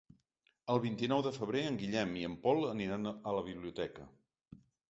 El 0.75 0.79
vint-i-nou 0.85 1.21
de 1.27 1.33
febrer 1.35 1.61
en 1.73 1.77
Guillem 1.83 2.17
i 2.23 2.25
en 2.31 2.39
Pol 2.47 2.65
aniran 2.73 3.09
a 3.13 3.37
la 3.39 3.47
biblioteca. 3.51 4.09